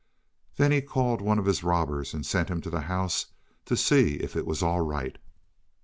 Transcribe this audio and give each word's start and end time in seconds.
Then 0.57 0.71
he 0.71 0.81
called 0.81 1.21
one 1.21 1.37
of 1.37 1.45
his 1.45 1.63
robbers 1.63 2.15
and 2.15 2.25
sent 2.25 2.49
him 2.49 2.59
to 2.61 2.71
the 2.71 2.81
house 2.89 3.27
to 3.65 3.77
see 3.77 4.15
if 4.15 4.35
it 4.35 4.47
was 4.47 4.63
all 4.63 4.81
right. 4.81 5.19